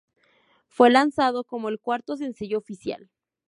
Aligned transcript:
Fue 0.67 0.89
lanzado 0.89 1.43
como 1.43 1.69
el 1.69 1.79
cuarto 1.79 2.17
sencillo 2.17 2.57
oficial. 2.57 3.11